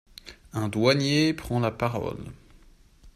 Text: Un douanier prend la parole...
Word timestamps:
Un 0.53 0.67
douanier 0.67 1.31
prend 1.35 1.59
la 1.59 1.69
parole... 1.69 2.25